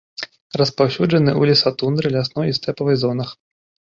Распаўсюджаны 0.61 1.31
ў 1.35 1.41
лесатундры, 1.51 2.07
лясной 2.17 2.47
і 2.53 2.57
стэпавай 2.59 2.95
зонах. 3.03 3.29